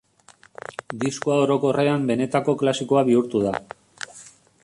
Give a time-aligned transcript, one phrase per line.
[1.03, 3.53] Diskoa orokorrean benetako klasikoa bihurtu da.